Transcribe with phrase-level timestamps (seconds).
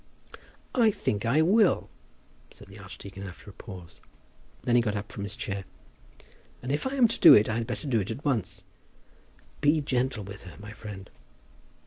[0.73, 1.87] "I think I will,"
[2.51, 4.01] said the archdeacon, after a pause.
[4.63, 5.63] Then he got up from his chair.
[6.63, 8.63] "If I am to do it, I had better do it at once."
[9.61, 11.07] "Be gentle with her, my friend."